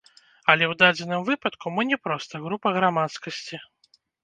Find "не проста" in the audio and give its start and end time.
1.91-2.43